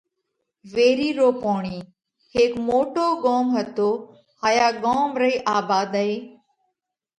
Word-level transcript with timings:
ويرِي 0.73 1.09
رو 1.19 1.27
پوڻِي:ھيڪ 1.43 2.51
موٽو 2.69 3.05
ڳوم 3.23 3.45
ھتو 3.55 3.89
ھايا 4.41 4.67
ڳوم 4.83 5.09
رئي 5.21 5.35
آڀادئي 5.55 6.13